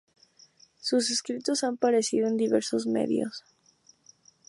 [0.79, 3.43] Sus escritos han aparecido en diversos medios.